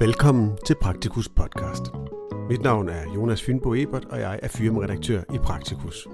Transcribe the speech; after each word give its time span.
Velkommen 0.00 0.56
til 0.66 0.76
Praktikus 0.80 1.28
podcast. 1.28 1.82
Mit 2.48 2.62
navn 2.62 2.88
er 2.88 3.12
Jonas 3.14 3.42
Fynbo 3.42 3.74
Ebert, 3.74 4.04
og 4.04 4.20
jeg 4.20 4.40
er 4.42 4.48
firmaredaktør 4.48 5.22
i 5.34 5.38
Praktikus. 5.38 6.06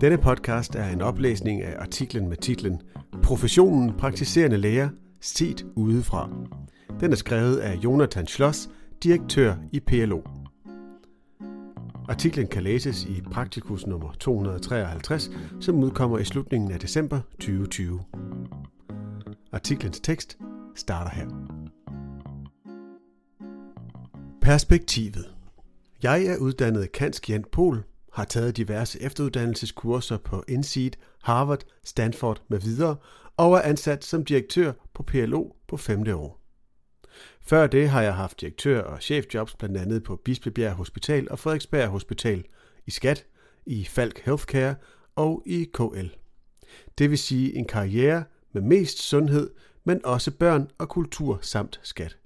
Denne 0.00 0.18
podcast 0.18 0.74
er 0.74 0.88
en 0.88 1.00
oplæsning 1.00 1.62
af 1.62 1.74
artiklen 1.78 2.28
med 2.28 2.36
titlen 2.36 2.80
Professionen 3.22 3.92
praktiserende 3.98 4.56
læger 4.56 4.88
set 5.20 5.66
udefra. 5.74 6.30
Den 7.00 7.12
er 7.12 7.16
skrevet 7.16 7.56
af 7.56 7.76
Jonathan 7.76 8.26
Schloss, 8.26 8.70
direktør 9.02 9.54
i 9.72 9.80
PLO. 9.80 10.20
Artiklen 12.08 12.46
kan 12.46 12.62
læses 12.62 13.04
i 13.04 13.22
Praktikus 13.32 13.86
nummer 13.86 14.12
253, 14.20 15.30
som 15.60 15.82
udkommer 15.82 16.18
i 16.18 16.24
slutningen 16.24 16.72
af 16.72 16.80
december 16.80 17.20
2020. 17.40 18.00
Artiklens 19.52 20.00
tekst 20.00 20.38
starter 20.74 21.10
her. 21.10 21.55
Perspektivet. 24.46 25.34
Jeg 26.02 26.24
er 26.24 26.36
uddannet 26.36 26.92
kansk 26.92 27.30
Jan 27.30 27.44
Pol, 27.52 27.84
har 28.12 28.24
taget 28.24 28.56
diverse 28.56 29.02
efteruddannelseskurser 29.02 30.18
på 30.18 30.44
INSEAD, 30.48 30.90
Harvard, 31.22 31.62
Stanford 31.84 32.42
med 32.48 32.58
videre 32.58 32.96
og 33.36 33.52
er 33.52 33.60
ansat 33.60 34.04
som 34.04 34.24
direktør 34.24 34.72
på 34.94 35.02
PLO 35.02 35.52
på 35.68 35.76
femte 35.76 36.16
år. 36.16 36.40
Før 37.40 37.66
det 37.66 37.88
har 37.88 38.02
jeg 38.02 38.14
haft 38.14 38.40
direktør- 38.40 38.82
og 38.82 39.02
chefjobs 39.02 39.54
blandt 39.54 39.76
andet 39.76 40.02
på 40.02 40.16
Bispebjerg 40.16 40.72
Hospital 40.72 41.30
og 41.30 41.38
Frederiksberg 41.38 41.88
Hospital, 41.88 42.44
i 42.86 42.90
Skat, 42.90 43.24
i 43.66 43.84
Falk 43.84 44.20
Healthcare 44.24 44.74
og 45.16 45.42
i 45.46 45.64
KL. 45.74 46.06
Det 46.98 47.10
vil 47.10 47.18
sige 47.18 47.56
en 47.56 47.64
karriere 47.64 48.24
med 48.52 48.62
mest 48.62 49.02
sundhed, 49.02 49.50
men 49.84 50.00
også 50.04 50.30
børn 50.30 50.70
og 50.78 50.88
kultur 50.88 51.38
samt 51.42 51.80
skat. 51.82 52.16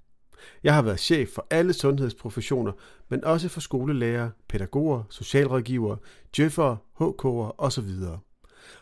Jeg 0.63 0.75
har 0.75 0.81
været 0.81 0.99
chef 0.99 1.29
for 1.29 1.47
alle 1.49 1.73
sundhedsprofessioner, 1.73 2.71
men 3.09 3.23
også 3.23 3.49
for 3.49 3.61
skolelærer, 3.61 4.29
pædagoger, 4.49 5.03
socialrådgivere, 5.09 5.97
djøffere, 6.35 6.77
HK'ere 7.01 7.51
osv. 7.57 7.89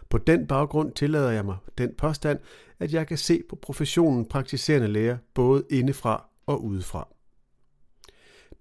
På 0.10 0.18
den 0.18 0.48
baggrund 0.48 0.92
tillader 0.94 1.32
jeg 1.32 1.46
mig 1.46 1.58
den 1.78 1.94
påstand, 1.98 2.40
at 2.80 2.94
jeg 2.94 3.08
kan 3.08 3.18
se 3.18 3.42
på 3.50 3.56
professionen 3.56 4.26
praktiserende 4.26 4.88
læger 4.88 5.18
både 5.34 5.64
indefra 5.70 6.26
og 6.46 6.64
udefra. 6.64 7.08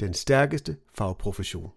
Den 0.00 0.14
stærkeste 0.14 0.76
fagprofession. 0.94 1.70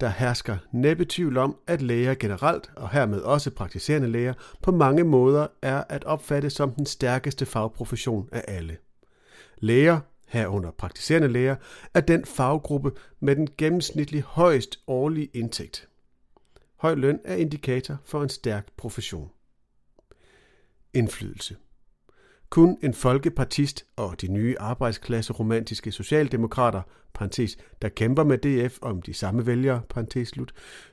Der 0.00 0.08
hersker 0.08 0.56
næppe 0.72 1.04
tvivl 1.08 1.36
om, 1.36 1.56
at 1.66 1.82
læger 1.82 2.14
generelt, 2.14 2.70
og 2.76 2.90
hermed 2.90 3.20
også 3.20 3.50
praktiserende 3.50 4.08
læger, 4.08 4.34
på 4.62 4.72
mange 4.72 5.04
måder 5.04 5.46
er 5.62 5.84
at 5.88 6.04
opfatte 6.04 6.50
som 6.50 6.70
den 6.70 6.86
stærkeste 6.86 7.46
fagprofession 7.46 8.28
af 8.32 8.44
alle. 8.48 8.76
Læger 9.58 10.00
herunder 10.36 10.70
praktiserende 10.70 11.28
læger, 11.28 11.56
er 11.94 12.00
den 12.00 12.24
faggruppe 12.24 12.92
med 13.20 13.36
den 13.36 13.48
gennemsnitlig 13.58 14.22
højst 14.22 14.78
årlige 14.86 15.30
indtægt. 15.34 15.88
Høj 16.76 16.94
løn 16.94 17.20
er 17.24 17.34
indikator 17.34 17.96
for 18.04 18.22
en 18.22 18.28
stærk 18.28 18.68
profession. 18.76 19.30
Indflydelse. 20.94 21.56
Kun 22.50 22.78
en 22.82 22.94
folkepartist 22.94 23.86
og 23.96 24.20
de 24.20 24.28
nye 24.28 24.56
arbejdsklasse 24.58 25.32
romantiske 25.32 25.92
socialdemokrater, 25.92 26.82
parentes, 27.14 27.58
der 27.82 27.88
kæmper 27.88 28.24
med 28.24 28.38
DF 28.38 28.78
om 28.82 29.02
de 29.02 29.14
samme 29.14 29.46
vælgere, 29.46 29.82
parentes 29.90 30.28
slut, 30.28 30.52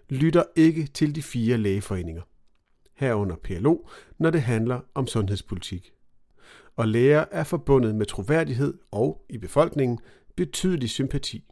lytter 0.09 0.43
ikke 0.55 0.87
til 0.87 1.15
de 1.15 1.23
fire 1.23 1.57
lægeforeninger. 1.57 2.21
Herunder 2.95 3.35
PLO, 3.35 3.77
når 4.17 4.29
det 4.29 4.41
handler 4.41 4.79
om 4.95 5.07
sundhedspolitik 5.07 5.92
og 6.75 6.87
læger 6.87 7.25
er 7.31 7.43
forbundet 7.43 7.95
med 7.95 8.05
troværdighed 8.05 8.73
og, 8.91 9.25
i 9.29 9.37
befolkningen, 9.37 9.99
betydelig 10.35 10.89
sympati. 10.89 11.43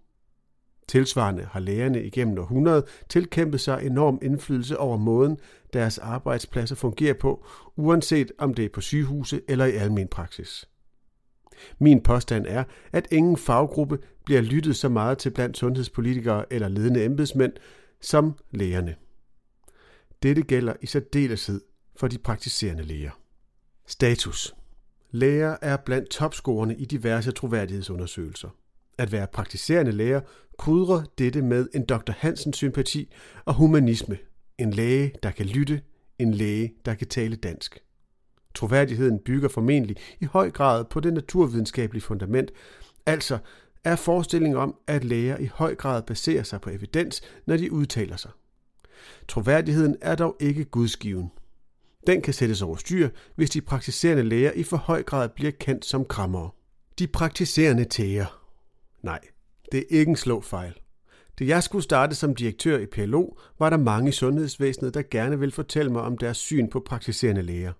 Tilsvarende 0.87 1.43
har 1.51 1.59
lægerne 1.59 2.03
igennem 2.03 2.37
århundrede 2.37 2.85
tilkæmpet 3.09 3.61
sig 3.61 3.85
enorm 3.85 4.19
indflydelse 4.21 4.77
over 4.77 4.97
måden, 4.97 5.37
deres 5.73 5.97
arbejdspladser 5.97 6.75
fungerer 6.75 7.13
på, 7.13 7.45
uanset 7.75 8.31
om 8.37 8.53
det 8.53 8.65
er 8.65 8.69
på 8.69 8.81
sygehuse 8.81 9.41
eller 9.47 9.65
i 9.65 9.71
almen 9.71 10.07
praksis. 10.07 10.67
Min 11.79 12.03
påstand 12.03 12.45
er, 12.49 12.63
at 12.91 13.07
ingen 13.11 13.37
faggruppe 13.37 13.99
bliver 14.25 14.41
lyttet 14.41 14.75
så 14.75 14.89
meget 14.89 15.17
til 15.17 15.29
blandt 15.29 15.57
sundhedspolitikere 15.57 16.53
eller 16.53 16.67
ledende 16.67 17.05
embedsmænd 17.05 17.53
som 18.01 18.33
lægerne. 18.51 18.95
Dette 20.23 20.41
gælder 20.41 20.73
i 20.81 20.85
særdeleshed 20.85 21.61
for 21.95 22.07
de 22.07 22.17
praktiserende 22.17 22.83
læger. 22.83 23.11
Status 23.87 24.55
Læger 25.11 25.57
er 25.61 25.77
blandt 25.77 26.09
topscorerne 26.09 26.75
i 26.75 26.85
diverse 26.85 27.31
troværdighedsundersøgelser. 27.31 28.49
At 28.97 29.11
være 29.11 29.27
praktiserende 29.33 29.91
læger 29.91 30.22
krydrer 30.57 31.03
dette 31.17 31.41
med 31.41 31.67
en 31.73 31.85
Dr. 31.85 32.11
Hansens 32.17 32.57
sympati 32.57 33.13
og 33.45 33.53
humanisme. 33.53 34.17
En 34.57 34.72
læge, 34.72 35.13
der 35.23 35.31
kan 35.31 35.45
lytte, 35.45 35.81
en 36.19 36.33
læge, 36.33 36.73
der 36.85 36.94
kan 36.94 37.07
tale 37.07 37.35
dansk. 37.35 37.79
Troværdigheden 38.55 39.19
bygger 39.19 39.49
formentlig 39.49 39.95
i 40.19 40.25
høj 40.25 40.51
grad 40.51 40.85
på 40.85 40.99
det 40.99 41.13
naturvidenskabelige 41.13 42.03
fundament, 42.03 42.51
altså 43.05 43.38
er 43.83 43.95
forestillingen 43.95 44.57
om, 44.57 44.75
at 44.88 45.03
læger 45.03 45.38
i 45.38 45.45
høj 45.45 45.75
grad 45.75 46.03
baserer 46.03 46.43
sig 46.43 46.61
på 46.61 46.69
evidens, 46.69 47.22
når 47.45 47.57
de 47.57 47.72
udtaler 47.72 48.16
sig. 48.16 48.31
Troværdigheden 49.28 49.95
er 50.01 50.16
dog 50.16 50.38
ikke 50.39 50.66
gudsgiven. 50.66 51.31
Den 52.07 52.22
kan 52.22 52.34
sættes 52.34 52.62
over 52.62 52.75
styr, 52.75 53.09
hvis 53.35 53.50
de 53.50 53.62
praktiserende 53.62 54.23
læger 54.23 54.51
i 54.51 54.63
for 54.63 54.78
høj 54.78 55.03
grad 55.03 55.29
bliver 55.29 55.51
kendt 55.51 55.85
som 55.85 56.06
krammere. 56.06 56.50
De 57.00 57.07
praktiserende 57.07 57.85
tæger. 57.85 58.41
Nej, 59.03 59.19
det 59.72 59.79
er 59.79 59.97
ikke 60.00 60.09
en 60.09 60.16
slå 60.16 60.41
fejl. 60.41 60.73
Da 61.40 61.45
jeg 61.45 61.63
skulle 61.63 61.84
starte 61.84 62.16
som 62.16 62.35
direktør 62.35 62.78
i 62.78 62.85
PLO, 62.85 63.38
var 63.59 63.69
der 63.69 63.78
mange 63.78 64.09
i 64.09 64.11
sundhedsvæsenet, 64.11 64.94
der 64.94 65.01
gerne 65.11 65.40
ville 65.40 65.51
fortælle 65.51 65.91
mig 65.91 66.01
om 66.01 66.17
deres 66.17 66.38
syn 66.38 66.69
på 66.69 66.79
praktiserende 66.79 67.41
læger. 67.41 67.73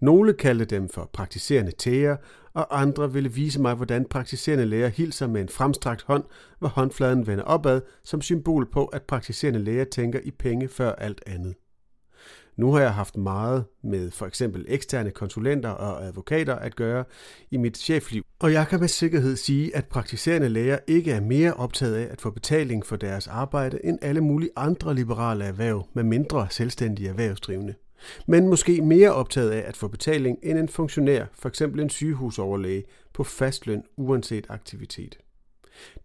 Nogle 0.00 0.32
kaldte 0.32 0.64
dem 0.64 0.88
for 0.88 1.10
praktiserende 1.12 1.72
tæger, 1.72 2.16
og 2.54 2.80
andre 2.80 3.12
ville 3.12 3.32
vise 3.32 3.60
mig, 3.60 3.74
hvordan 3.74 4.04
praktiserende 4.04 4.64
læger 4.64 4.88
hilser 4.88 5.26
med 5.26 5.40
en 5.40 5.48
fremstrakt 5.48 6.02
hånd, 6.02 6.24
hvor 6.58 6.68
håndfladen 6.68 7.26
vender 7.26 7.44
opad, 7.44 7.80
som 8.04 8.22
symbol 8.22 8.70
på, 8.70 8.84
at 8.86 9.02
praktiserende 9.02 9.60
læger 9.60 9.84
tænker 9.84 10.20
i 10.22 10.30
penge 10.30 10.68
før 10.68 10.92
alt 10.92 11.22
andet. 11.26 11.54
Nu 12.56 12.72
har 12.72 12.80
jeg 12.80 12.94
haft 12.94 13.16
meget 13.16 13.64
med 13.82 14.10
for 14.10 14.26
eksempel 14.26 14.64
eksterne 14.68 15.10
konsulenter 15.10 15.68
og 15.70 16.04
advokater 16.04 16.54
at 16.54 16.76
gøre 16.76 17.04
i 17.50 17.56
mit 17.56 17.78
chefliv, 17.78 18.22
og 18.38 18.52
jeg 18.52 18.68
kan 18.68 18.80
med 18.80 18.88
sikkerhed 18.88 19.36
sige, 19.36 19.76
at 19.76 19.86
praktiserende 19.86 20.48
læger 20.48 20.78
ikke 20.86 21.12
er 21.12 21.20
mere 21.20 21.54
optaget 21.54 21.94
af 21.94 22.08
at 22.12 22.20
få 22.20 22.30
betaling 22.30 22.86
for 22.86 22.96
deres 22.96 23.26
arbejde 23.26 23.78
end 23.84 23.98
alle 24.02 24.20
mulige 24.20 24.50
andre 24.56 24.94
liberale 24.94 25.44
erhverv 25.44 25.86
med 25.94 26.02
mindre 26.02 26.46
selvstændige 26.50 27.08
erhvervsdrivende. 27.08 27.74
Men 28.26 28.48
måske 28.48 28.82
mere 28.82 29.12
optaget 29.12 29.50
af 29.50 29.68
at 29.68 29.76
få 29.76 29.88
betaling 29.88 30.38
end 30.42 30.58
en 30.58 30.68
funktionær, 30.68 31.24
for 31.34 31.48
eksempel 31.48 31.80
en 31.80 31.90
sygehusoverlæge, 31.90 32.84
på 33.14 33.24
fast 33.24 33.66
løn 33.66 33.82
uanset 33.96 34.46
aktivitet. 34.48 35.18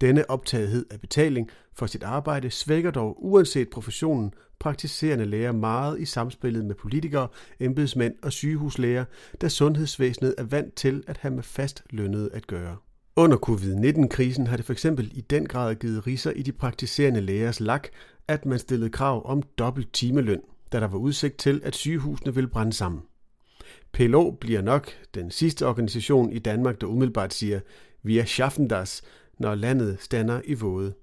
Denne 0.02 0.30
optagethed 0.30 0.86
af 0.92 1.00
betaling 1.00 1.50
for 1.74 1.86
sit 1.86 2.04
arbejde 2.04 2.52
svækker 2.52 2.92
dog 2.92 3.26
uanset 3.26 3.70
professionen 3.70 4.34
praktiserende 4.60 5.26
læger 5.26 5.52
meget 5.52 6.00
i 6.00 6.06
samspillet 6.06 6.66
med 6.66 6.76
politikere, 6.76 7.28
embedsmænd 7.60 8.14
og 8.24 8.32
sygehuslæger, 8.32 9.06
da 9.42 9.50
sundhedsvæsenet 9.50 10.36
er 10.38 10.44
vant 10.44 10.74
til 10.74 11.04
at 11.08 11.18
have 11.18 11.34
med 11.34 11.44
fast 11.44 11.84
lønnet 11.90 12.30
at 12.34 12.48
gøre. 12.48 12.78
Under 13.16 13.38
covid-19-krisen 13.38 14.48
har 14.48 14.58
det 14.58 14.66
f.eks. 14.66 14.86
i 14.86 15.26
den 15.30 15.46
grad 15.46 15.76
givet 15.76 16.08
riser 16.08 16.32
i 16.32 16.42
de 16.42 16.52
praktiserende 16.52 17.22
lægers 17.22 17.60
lak, 17.60 17.88
at 18.28 18.46
man 18.46 18.60
stillede 18.60 18.90
krav 18.90 19.30
om 19.30 19.44
dobbelt 19.58 19.94
timeløn, 19.94 20.42
da 20.72 20.80
der 20.80 20.88
var 20.88 20.98
udsigt 20.98 21.38
til, 21.38 21.62
at 21.64 21.76
sygehusene 21.76 22.36
ville 22.36 22.48
brænde 22.48 22.74
sammen. 22.74 23.02
PLO 23.92 24.32
bliver 24.32 24.62
nok 24.62 24.90
den 25.16 25.32
sidste 25.32 25.68
organisation 25.68 26.32
i 26.32 26.40
Danmark, 26.40 26.82
der 26.82 26.88
umiddelbart 26.88 27.34
siger, 27.34 27.60
vi 28.04 28.20
er 28.20 28.26
schaffen 28.26 28.68
das, 28.68 29.02
når 29.38 29.56
landet 29.56 29.98
stander 30.00 30.42
i 30.46 30.54
våde. 30.54 30.94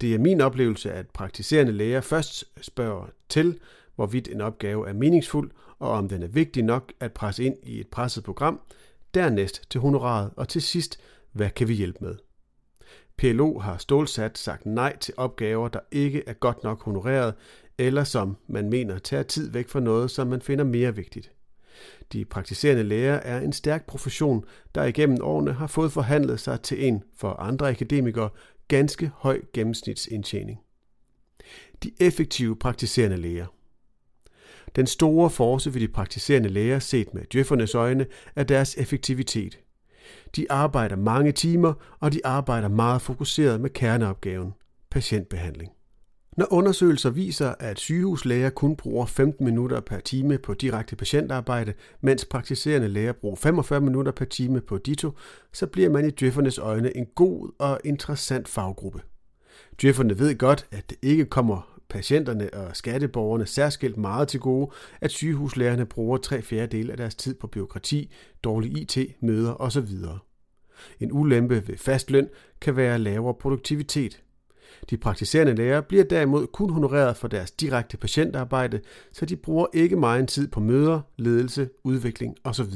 Det 0.00 0.14
er 0.14 0.18
min 0.18 0.40
oplevelse, 0.40 0.92
at 0.92 1.10
praktiserende 1.10 1.72
læger 1.72 2.00
først 2.00 2.44
spørger 2.60 3.06
til, 3.28 3.58
hvorvidt 3.94 4.28
en 4.28 4.40
opgave 4.40 4.88
er 4.88 4.92
meningsfuld, 4.92 5.50
og 5.78 5.90
om 5.90 6.08
den 6.08 6.22
er 6.22 6.26
vigtig 6.26 6.62
nok 6.62 6.92
at 7.00 7.12
presse 7.12 7.44
ind 7.44 7.56
i 7.62 7.80
et 7.80 7.88
presset 7.88 8.24
program, 8.24 8.60
dernæst 9.14 9.70
til 9.70 9.80
honoraret, 9.80 10.30
og 10.36 10.48
til 10.48 10.62
sidst, 10.62 11.00
hvad 11.32 11.50
kan 11.50 11.68
vi 11.68 11.74
hjælpe 11.74 12.04
med? 12.04 12.14
PLO 13.16 13.58
har 13.58 13.78
stålsat 13.78 14.38
sagt 14.38 14.66
nej 14.66 14.96
til 14.96 15.14
opgaver, 15.16 15.68
der 15.68 15.80
ikke 15.90 16.22
er 16.26 16.32
godt 16.32 16.64
nok 16.64 16.82
honoreret, 16.82 17.34
eller 17.78 18.04
som 18.04 18.36
man 18.46 18.70
mener 18.70 18.98
tager 18.98 19.22
tid 19.22 19.50
væk 19.50 19.68
fra 19.68 19.80
noget, 19.80 20.10
som 20.10 20.26
man 20.26 20.42
finder 20.42 20.64
mere 20.64 20.94
vigtigt. 20.94 21.32
De 22.12 22.24
praktiserende 22.24 22.82
læger 22.82 23.14
er 23.14 23.40
en 23.40 23.52
stærk 23.52 23.86
profession, 23.86 24.44
der 24.74 24.84
igennem 24.84 25.18
årene 25.22 25.52
har 25.52 25.66
fået 25.66 25.92
forhandlet 25.92 26.40
sig 26.40 26.60
til 26.60 26.86
en 26.86 27.02
for 27.16 27.32
andre 27.32 27.68
akademikere 27.68 28.30
ganske 28.68 29.10
høj 29.14 29.40
gennemsnitsindtjening. 29.52 30.60
De 31.82 31.90
effektive 32.00 32.56
praktiserende 32.56 33.16
læger. 33.16 33.46
Den 34.76 34.86
store 34.86 35.30
force 35.30 35.74
ved 35.74 35.80
de 35.80 35.88
praktiserende 35.88 36.48
læger 36.48 36.78
set 36.78 37.14
med 37.14 37.24
djøffernes 37.24 37.74
øjne 37.74 38.06
er 38.36 38.44
deres 38.44 38.74
effektivitet. 38.78 39.58
De 40.36 40.50
arbejder 40.50 40.96
mange 40.96 41.32
timer, 41.32 41.74
og 42.00 42.12
de 42.12 42.20
arbejder 42.24 42.68
meget 42.68 43.02
fokuseret 43.02 43.60
med 43.60 43.70
kerneopgaven, 43.70 44.54
patientbehandling. 44.90 45.75
Når 46.36 46.52
undersøgelser 46.52 47.10
viser, 47.10 47.54
at 47.60 47.78
sygehuslæger 47.78 48.50
kun 48.50 48.76
bruger 48.76 49.06
15 49.06 49.44
minutter 49.44 49.80
per 49.80 50.00
time 50.00 50.38
på 50.38 50.54
direkte 50.54 50.96
patientarbejde, 50.96 51.74
mens 52.00 52.24
praktiserende 52.24 52.88
læger 52.88 53.12
bruger 53.12 53.36
45 53.36 53.80
minutter 53.80 54.12
per 54.12 54.24
time 54.24 54.60
på 54.60 54.78
dito, 54.78 55.10
så 55.52 55.66
bliver 55.66 55.90
man 55.90 56.06
i 56.06 56.10
djøffernes 56.10 56.58
øjne 56.58 56.96
en 56.96 57.06
god 57.14 57.52
og 57.58 57.80
interessant 57.84 58.48
faggruppe. 58.48 59.00
Djøfferne 59.82 60.18
ved 60.18 60.38
godt, 60.38 60.66
at 60.72 60.90
det 60.90 60.98
ikke 61.02 61.24
kommer 61.24 61.80
patienterne 61.88 62.54
og 62.54 62.76
skatteborgerne 62.76 63.46
særskilt 63.46 63.96
meget 63.96 64.28
til 64.28 64.40
gode, 64.40 64.70
at 65.00 65.10
sygehuslægerne 65.10 65.86
bruger 65.86 66.18
tre 66.18 66.42
fjerdedele 66.42 66.92
af 66.92 66.96
deres 66.96 67.14
tid 67.14 67.34
på 67.34 67.46
byråkrati, 67.46 68.12
dårlig 68.44 68.78
IT, 68.78 68.98
møder 69.20 69.60
osv. 69.60 69.88
En 71.00 71.12
ulempe 71.12 71.68
ved 71.68 71.76
fast 71.76 72.10
løn 72.10 72.28
kan 72.60 72.76
være 72.76 72.98
lavere 72.98 73.34
produktivitet. 73.34 74.22
De 74.90 74.96
praktiserende 74.96 75.54
læger 75.54 75.80
bliver 75.80 76.04
derimod 76.04 76.46
kun 76.46 76.70
honoreret 76.70 77.16
for 77.16 77.28
deres 77.28 77.50
direkte 77.50 77.96
patientarbejde, 77.96 78.80
så 79.12 79.26
de 79.26 79.36
bruger 79.36 79.66
ikke 79.74 79.96
meget 79.96 80.28
tid 80.28 80.48
på 80.48 80.60
møder, 80.60 81.00
ledelse, 81.16 81.68
udvikling 81.84 82.36
osv. 82.44 82.72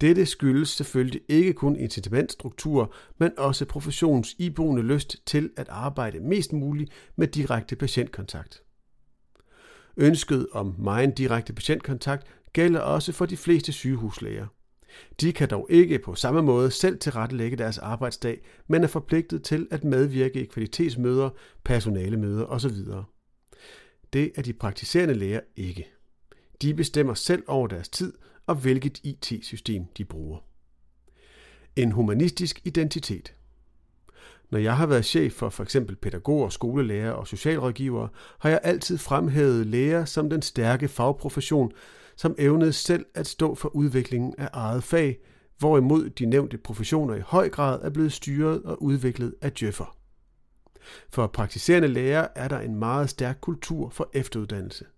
Dette 0.00 0.26
skyldes 0.26 0.68
selvfølgelig 0.68 1.20
ikke 1.28 1.52
kun 1.52 1.76
incitamentstrukturer, 1.76 2.86
men 3.18 3.30
også 3.38 3.64
professionens 3.64 4.34
iboende 4.38 4.82
lyst 4.82 5.16
til 5.26 5.50
at 5.56 5.68
arbejde 5.68 6.20
mest 6.20 6.52
muligt 6.52 6.90
med 7.16 7.26
direkte 7.28 7.76
patientkontakt. 7.76 8.62
Ønsket 9.96 10.46
om 10.52 10.74
meget 10.78 11.18
direkte 11.18 11.52
patientkontakt 11.52 12.26
gælder 12.52 12.80
også 12.80 13.12
for 13.12 13.26
de 13.26 13.36
fleste 13.36 13.72
sygehuslæger. 13.72 14.46
De 15.20 15.32
kan 15.32 15.50
dog 15.50 15.66
ikke 15.70 15.98
på 15.98 16.14
samme 16.14 16.42
måde 16.42 16.70
selv 16.70 16.98
tilrettelægge 16.98 17.56
deres 17.56 17.78
arbejdsdag, 17.78 18.40
men 18.68 18.84
er 18.84 18.88
forpligtet 18.88 19.42
til 19.42 19.68
at 19.70 19.84
medvirke 19.84 20.42
i 20.42 20.44
kvalitetsmøder, 20.44 21.30
personalemøder 21.64 22.44
osv. 22.44 22.76
Det 24.12 24.32
er 24.34 24.42
de 24.42 24.52
praktiserende 24.52 25.14
læger 25.14 25.40
ikke. 25.56 25.88
De 26.62 26.74
bestemmer 26.74 27.14
selv 27.14 27.44
over 27.46 27.66
deres 27.66 27.88
tid 27.88 28.12
og 28.46 28.54
hvilket 28.54 29.00
IT-system 29.04 29.84
de 29.96 30.04
bruger. 30.04 30.38
En 31.76 31.92
humanistisk 31.92 32.60
identitet. 32.64 33.34
Når 34.50 34.58
jeg 34.58 34.76
har 34.76 34.86
været 34.86 35.04
chef 35.04 35.32
for 35.32 35.48
f.eks. 35.48 35.76
pædagoger, 36.02 36.48
skolelærer 36.48 37.10
og 37.10 37.26
socialrådgivere, 37.26 38.08
har 38.38 38.50
jeg 38.50 38.60
altid 38.62 38.98
fremhævet 38.98 39.66
læger 39.66 40.04
som 40.04 40.30
den 40.30 40.42
stærke 40.42 40.88
fagprofession, 40.88 41.72
som 42.20 42.34
evnede 42.38 42.72
selv 42.72 43.06
at 43.14 43.26
stå 43.26 43.54
for 43.54 43.68
udviklingen 43.68 44.34
af 44.38 44.48
eget 44.52 44.84
fag, 44.84 45.18
hvorimod 45.58 46.10
de 46.10 46.26
nævnte 46.26 46.58
professioner 46.58 47.14
i 47.14 47.20
høj 47.20 47.48
grad 47.48 47.80
er 47.82 47.90
blevet 47.90 48.12
styret 48.12 48.62
og 48.62 48.82
udviklet 48.82 49.34
af 49.42 49.52
djøffer. 49.52 49.96
For 51.10 51.26
praktiserende 51.26 51.88
læger 51.88 52.26
er 52.34 52.48
der 52.48 52.58
en 52.58 52.74
meget 52.74 53.10
stærk 53.10 53.38
kultur 53.40 53.88
for 53.90 54.10
efteruddannelse– 54.12 54.84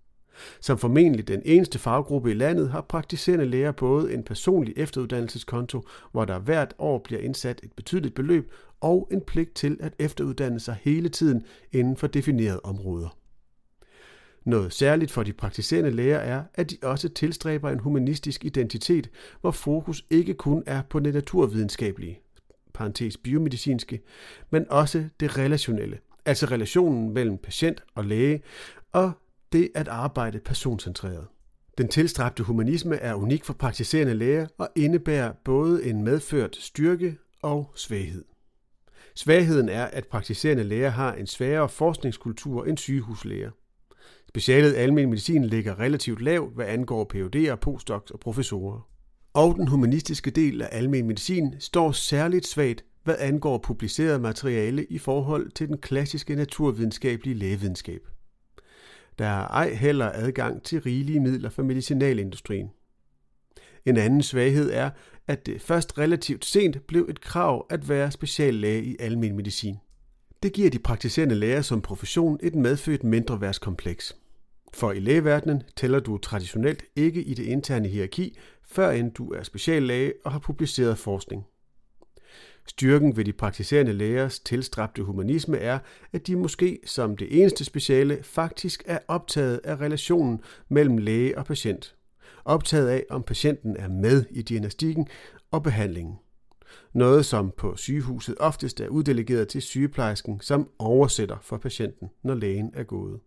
som 0.61 0.79
formentlig 0.79 1.29
den 1.29 1.43
eneste 1.45 1.79
faggruppe 1.79 2.31
i 2.31 2.35
landet 2.35 2.71
har 2.71 2.81
praktiserende 2.81 3.45
læger 3.45 3.73
både 3.73 4.15
en 4.15 4.23
personlig 4.23 4.75
efteruddannelseskonto, 4.77 5.83
hvor 6.13 6.25
der 6.25 6.39
hvert 6.39 6.75
år 6.79 6.99
bliver 6.99 7.21
indsat 7.21 7.61
et 7.63 7.73
betydeligt 7.73 8.15
beløb, 8.15 8.53
og 8.81 9.09
en 9.13 9.21
pligt 9.21 9.55
til 9.55 9.77
at 9.81 9.95
efteruddanne 9.99 10.61
sig 10.61 10.77
hele 10.81 11.09
tiden 11.09 11.43
inden 11.73 11.97
for 11.97 12.07
definerede 12.07 12.61
områder. 12.65 13.22
Noget 14.45 14.73
særligt 14.73 15.11
for 15.11 15.23
de 15.23 15.33
praktiserende 15.33 15.91
læger 15.91 16.19
er, 16.19 16.43
at 16.55 16.71
de 16.71 16.77
også 16.83 17.09
tilstræber 17.09 17.71
en 17.71 17.81
humanistisk 17.81 18.45
identitet, 18.45 19.11
hvor 19.41 19.51
fokus 19.51 20.05
ikke 20.11 20.35
kun 20.35 20.63
er 20.67 20.83
på 20.91 21.01
det 21.01 21.15
naturvidenskabelige, 21.15 22.21
parentes 22.75 23.17
biomedicinske, 23.17 24.01
men 24.51 24.67
også 24.71 25.09
det 25.21 25.39
relationelle, 25.39 25.99
altså 26.25 26.47
relationen 26.47 27.15
mellem 27.15 27.39
patient 27.39 27.85
og 27.95 28.05
læge, 28.05 28.43
og 28.93 29.13
det 29.53 29.69
at 29.75 29.89
arbejde 29.89 30.39
personcentreret. 30.39 31.27
Den 31.79 31.89
tilstræbte 31.89 32.43
humanisme 32.43 32.97
er 32.97 33.15
unik 33.15 33.45
for 33.45 33.53
praktiserende 33.53 34.15
læger 34.15 34.47
og 34.59 34.69
indebærer 34.77 35.33
både 35.45 35.85
en 35.85 36.05
medført 36.05 36.57
styrke 36.57 37.17
og 37.43 37.73
svaghed. 37.75 38.25
Svagheden 39.15 39.69
er, 39.69 39.85
at 39.85 40.07
praktiserende 40.07 40.65
læger 40.65 40.89
har 40.89 41.15
en 41.15 41.27
sværere 41.27 41.69
forskningskultur 41.69 42.65
end 42.65 42.79
sygehuslæger. 42.79 43.51
Specialet 44.35 44.75
almen 44.75 45.09
medicin 45.09 45.45
ligger 45.45 45.81
relativt 45.81 46.23
lavt, 46.23 46.55
hvad 46.55 46.67
angår 46.67 47.11
PhD'er, 47.15 47.55
postdocs 47.55 48.11
og 48.11 48.21
professorer. 48.21 48.89
Og 49.35 49.55
den 49.57 49.69
humanistiske 49.69 50.31
del 50.31 50.63
af 50.63 50.69
almen 50.73 51.07
medicin 51.07 51.55
står 51.59 51.93
særligt 51.93 52.47
svagt, 52.47 52.85
hvad 53.05 53.15
angår 53.19 53.59
publiceret 53.59 54.21
materiale 54.21 54.85
i 54.85 54.99
forhold 54.99 55.51
til 55.51 55.69
den 55.69 55.79
klassiske 55.79 56.35
naturvidenskabelige 56.35 57.35
lægevidenskab. 57.35 58.01
Der 59.19 59.27
er 59.27 59.47
ej 59.47 59.75
heller 59.75 60.11
adgang 60.15 60.63
til 60.63 60.81
rigelige 60.81 61.21
midler 61.21 61.51
for 61.51 61.63
medicinalindustrien. 61.63 62.71
En 63.87 63.97
anden 63.97 64.23
svaghed 64.23 64.71
er, 64.73 64.91
at 65.27 65.47
det 65.47 65.63
først 65.63 65.99
relativt 65.99 66.45
sent 66.45 66.87
blev 66.87 67.07
et 67.11 67.21
krav 67.21 67.67
at 67.71 67.89
være 67.89 68.11
speciallæge 68.11 68.85
i 68.85 68.97
almen 69.01 69.37
medicin. 69.37 69.77
Det 70.43 70.53
giver 70.53 70.71
de 70.71 70.79
praktiserende 70.79 71.35
læger 71.35 71.63
som 71.63 71.83
profession 71.83 72.39
et 72.43 72.55
medfødt 72.55 73.05
mindreværdskompleks. 73.05 74.17
For 74.75 74.93
i 74.93 75.01
lægeverdenen 75.01 75.63
tæller 75.77 76.01
du 76.01 76.19
traditionelt 76.19 76.85
ikke 76.97 77.23
i 77.23 77.35
det 77.35 77.45
interne 77.45 77.89
hierarki, 77.89 78.39
før 78.65 78.91
end 78.91 79.13
du 79.13 79.33
er 79.33 79.43
speciallæge 79.43 80.13
og 80.25 80.33
har 80.33 80.39
publiceret 80.39 80.99
forskning. 80.99 81.45
Styrken 82.67 83.17
ved 83.17 83.25
de 83.25 83.33
praktiserende 83.33 83.93
lægers 83.93 84.41
tilstræbte 84.41 85.03
humanisme 85.03 85.59
er, 85.59 85.79
at 86.13 86.27
de 86.27 86.37
måske 86.37 86.79
som 86.87 87.17
det 87.17 87.41
eneste 87.41 87.65
speciale 87.65 88.23
faktisk 88.23 88.83
er 88.87 88.99
optaget 89.09 89.61
af 89.65 89.77
relationen 89.77 90.41
mellem 90.69 90.99
læge 90.99 91.39
og 91.39 91.45
patient. 91.45 91.97
Optaget 92.45 92.89
af, 92.89 93.05
om 93.11 93.23
patienten 93.23 93.77
er 93.77 93.89
med 93.89 94.25
i 94.31 94.43
diagnostikken 94.43 95.09
og 95.51 95.63
behandlingen. 95.63 96.19
Noget, 96.93 97.27
som 97.27 97.53
på 97.57 97.77
sygehuset 97.77 98.35
oftest 98.41 98.81
er 98.81 98.89
uddelegeret 98.89 99.49
til 99.49 99.63
sygeplejersken, 99.63 100.41
som 100.41 100.71
oversætter 100.79 101.37
for 101.43 101.57
patienten, 101.57 102.11
når 102.23 102.35
lægen 102.35 102.71
er 102.75 102.83
gået. 102.83 103.21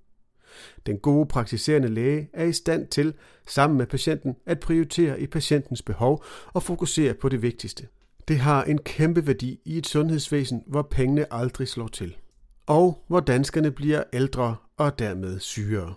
Den 0.86 1.00
gode 1.00 1.26
praktiserende 1.26 1.88
læge 1.88 2.30
er 2.34 2.44
i 2.44 2.54
stand 2.54 2.88
til, 2.88 3.14
sammen 3.48 3.78
med 3.78 3.86
patienten, 3.86 4.36
at 4.46 4.60
prioritere 4.60 5.22
i 5.22 5.28
patientens 5.28 5.82
behov 5.82 6.24
og 6.54 6.64
fokusere 6.64 7.14
på 7.14 7.30
det 7.30 7.42
vigtigste, 7.42 7.88
det 8.28 8.40
har 8.40 8.64
en 8.64 8.78
kæmpe 8.78 9.28
værdi 9.28 9.60
i 9.66 9.78
et 9.78 9.88
sundhedsvæsen, 9.88 10.64
hvor 10.68 10.82
pengene 10.82 11.34
aldrig 11.34 11.68
slår 11.68 11.88
til. 11.88 12.18
Og 12.66 13.04
hvor 13.08 13.20
danskerne 13.20 13.72
bliver 13.72 14.04
ældre 14.14 14.56
og 14.78 15.00
dermed 15.00 15.40
sygere. 15.40 15.94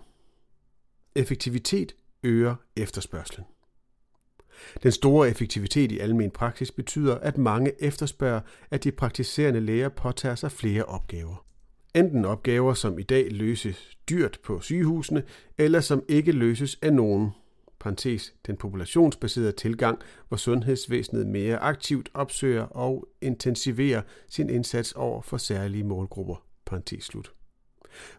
Effektivitet 1.15 1.95
øger 2.23 2.55
efterspørgselen. 2.75 3.45
Den 4.83 4.91
store 4.91 5.29
effektivitet 5.29 5.91
i 5.91 5.99
almen 5.99 6.31
praksis 6.31 6.71
betyder, 6.71 7.17
at 7.17 7.37
mange 7.37 7.83
efterspørger, 7.83 8.41
at 8.71 8.83
de 8.83 8.91
praktiserende 8.91 9.59
læger 9.59 9.89
påtager 9.89 10.35
sig 10.35 10.51
flere 10.51 10.83
opgaver. 10.83 11.45
Enten 11.95 12.25
opgaver, 12.25 12.73
som 12.73 12.99
i 12.99 13.03
dag 13.03 13.31
løses 13.31 13.97
dyrt 14.09 14.39
på 14.43 14.59
sygehusene, 14.61 15.23
eller 15.57 15.79
som 15.79 16.03
ikke 16.07 16.31
løses 16.31 16.79
af 16.81 16.93
nogen 16.93 17.31
parentes, 17.79 18.33
den 18.47 18.57
populationsbaserede 18.57 19.51
tilgang, 19.51 19.99
hvor 20.27 20.37
sundhedsvæsenet 20.37 21.27
mere 21.27 21.57
aktivt 21.57 22.09
opsøger 22.13 22.63
og 22.63 23.07
intensiverer 23.21 24.01
sin 24.29 24.49
indsats 24.49 24.91
over 24.91 25.21
for 25.21 25.37
særlige 25.37 25.83
målgrupper. 25.83 26.43
Parentes 26.65 27.03
slut. 27.03 27.33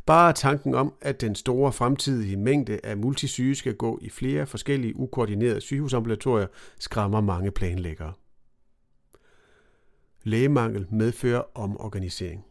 Bare 0.07 0.33
tanken 0.33 0.75
om, 0.75 0.95
at 1.01 1.21
den 1.21 1.35
store 1.35 1.73
fremtidige 1.73 2.37
mængde 2.37 2.81
af 2.85 2.97
multisyge 2.97 3.55
skal 3.55 3.75
gå 3.75 3.99
i 4.03 4.09
flere 4.09 4.47
forskellige 4.47 4.97
ukoordinerede 4.97 5.61
sygehusambulatorier, 5.61 6.47
skræmmer 6.79 7.21
mange 7.21 7.51
planlæggere. 7.51 8.13
Lægemangel 10.23 10.87
medfører 10.91 11.43
omorganisering. 11.59 12.45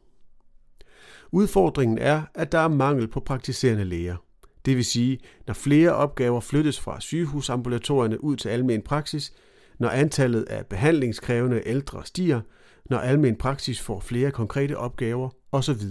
Udfordringen 1.32 1.98
er, 1.98 2.22
at 2.36 2.52
der 2.52 2.60
er 2.60 2.68
mangel 2.68 3.08
på 3.08 3.20
praktiserende 3.20 3.84
læger– 3.84 4.16
det 4.66 4.78
vil 4.78 4.86
sige, 4.86 5.20
når 5.48 5.54
flere 5.54 5.94
opgaver 5.94 6.40
flyttes 6.40 6.80
fra 6.80 7.00
sygehusambulatorierne 7.02 8.24
ud 8.24 8.36
til 8.36 8.50
almen 8.50 8.82
praksis, 8.82 9.34
når 9.80 9.90
antallet 9.90 10.44
af 10.44 10.66
behandlingskrævende 10.66 11.62
ældre 11.66 12.06
stiger, 12.06 12.42
når 12.86 12.98
almen 12.98 13.36
praksis 13.36 13.82
får 13.82 14.00
flere 14.00 14.32
konkrete 14.32 14.78
opgaver 14.78 15.30
osv., 15.52 15.82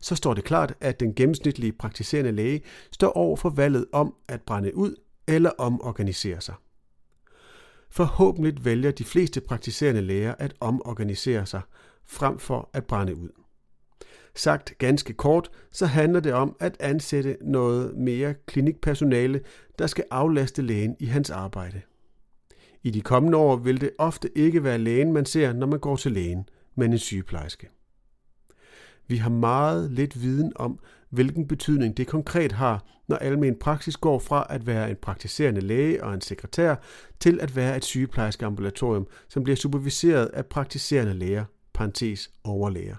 så 0.00 0.16
står 0.16 0.34
det 0.34 0.44
klart, 0.44 0.74
at 0.80 1.00
den 1.00 1.14
gennemsnitlige 1.14 1.72
praktiserende 1.72 2.32
læge 2.32 2.60
står 2.92 3.12
over 3.12 3.36
for 3.36 3.50
valget 3.50 3.86
om 3.92 4.14
at 4.28 4.42
brænde 4.42 4.76
ud 4.76 4.94
eller 5.28 5.50
omorganisere 5.58 6.40
sig. 6.40 6.54
Forhåbentlig 7.90 8.64
vælger 8.64 8.90
de 8.90 9.04
fleste 9.04 9.40
praktiserende 9.40 10.02
læger 10.02 10.34
at 10.38 10.54
omorganisere 10.60 11.46
sig, 11.46 11.60
frem 12.06 12.38
for 12.38 12.70
at 12.72 12.84
brænde 12.84 13.16
ud. 13.16 13.45
Sagt 14.36 14.74
ganske 14.78 15.12
kort, 15.12 15.50
så 15.72 15.86
handler 15.86 16.20
det 16.20 16.32
om 16.32 16.56
at 16.60 16.76
ansætte 16.80 17.36
noget 17.40 17.96
mere 17.96 18.34
klinikpersonale, 18.46 19.40
der 19.78 19.86
skal 19.86 20.04
aflaste 20.10 20.62
lægen 20.62 20.96
i 21.00 21.06
hans 21.06 21.30
arbejde. 21.30 21.80
I 22.82 22.90
de 22.90 23.00
kommende 23.00 23.38
år 23.38 23.56
vil 23.56 23.80
det 23.80 23.90
ofte 23.98 24.38
ikke 24.38 24.64
være 24.64 24.78
lægen, 24.78 25.12
man 25.12 25.26
ser, 25.26 25.52
når 25.52 25.66
man 25.66 25.78
går 25.78 25.96
til 25.96 26.12
lægen, 26.12 26.48
men 26.74 26.92
en 26.92 26.98
sygeplejerske. 26.98 27.68
Vi 29.08 29.16
har 29.16 29.30
meget 29.30 29.90
lidt 29.90 30.22
viden 30.22 30.52
om, 30.56 30.78
hvilken 31.10 31.48
betydning 31.48 31.96
det 31.96 32.06
konkret 32.06 32.52
har, 32.52 32.84
når 33.08 33.16
almen 33.16 33.58
praksis 33.58 33.96
går 33.96 34.18
fra 34.18 34.46
at 34.50 34.66
være 34.66 34.90
en 34.90 34.96
praktiserende 35.02 35.60
læge 35.60 36.04
og 36.04 36.14
en 36.14 36.20
sekretær 36.20 36.74
til 37.20 37.40
at 37.40 37.56
være 37.56 37.76
et 37.76 37.84
sygeplejerskeambulatorium, 37.84 39.06
som 39.28 39.44
bliver 39.44 39.56
superviseret 39.56 40.26
af 40.26 40.46
praktiserende 40.46 41.14
læger, 41.14 41.44
parentes 41.74 42.30
overlæger, 42.44 42.96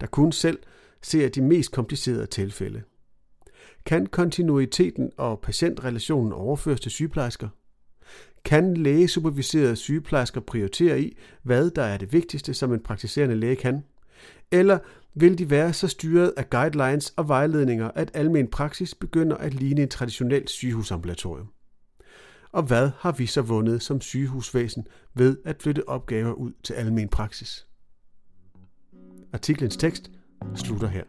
der 0.00 0.06
kun 0.06 0.32
selv 0.32 0.58
ser 1.02 1.28
de 1.28 1.42
mest 1.42 1.72
komplicerede 1.72 2.26
tilfælde. 2.26 2.82
Kan 3.86 4.06
kontinuiteten 4.06 5.10
og 5.16 5.40
patientrelationen 5.40 6.32
overføres 6.32 6.80
til 6.80 6.90
sygeplejersker? 6.90 7.48
Kan 8.44 8.76
lægesuperviserede 8.76 9.76
sygeplejersker 9.76 10.40
prioritere 10.40 11.00
i, 11.00 11.16
hvad 11.42 11.70
der 11.70 11.82
er 11.82 11.96
det 11.96 12.12
vigtigste, 12.12 12.54
som 12.54 12.72
en 12.72 12.82
praktiserende 12.82 13.34
læge 13.34 13.56
kan? 13.56 13.84
Eller 14.50 14.78
vil 15.14 15.38
de 15.38 15.50
være 15.50 15.72
så 15.72 15.88
styret 15.88 16.32
af 16.36 16.50
guidelines 16.50 17.10
og 17.16 17.28
vejledninger, 17.28 17.90
at 17.94 18.10
almen 18.14 18.48
praksis 18.48 18.94
begynder 18.94 19.36
at 19.36 19.54
ligne 19.54 19.82
et 19.82 19.90
traditionelt 19.90 20.50
sygehusambulatorium? 20.50 21.48
Og 22.52 22.62
hvad 22.62 22.90
har 22.98 23.12
vi 23.12 23.26
så 23.26 23.42
vundet 23.42 23.82
som 23.82 24.00
sygehusvæsen 24.00 24.86
ved 25.14 25.36
at 25.44 25.62
flytte 25.62 25.88
opgaver 25.88 26.32
ud 26.32 26.52
til 26.64 26.74
almen 26.74 27.08
praksis? 27.08 27.66
Artiklens 29.32 29.76
tekst 29.76 30.10
slutter 30.54 30.88
her. 30.88 31.04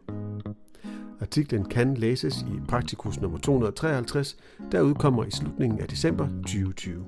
Artiklen 1.21 1.65
kan 1.65 1.93
læses 1.93 2.41
i 2.41 2.59
Praktikus 2.67 3.21
nummer 3.21 3.37
253, 3.37 4.37
der 4.71 4.81
udkommer 4.81 5.25
i 5.25 5.31
slutningen 5.31 5.79
af 5.79 5.87
december 5.87 6.27
2020. 6.27 7.05